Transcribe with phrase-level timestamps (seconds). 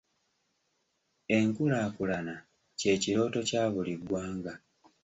[1.37, 2.35] Enkulaakulana
[2.79, 4.53] kye kirooto kya buli ggwanga.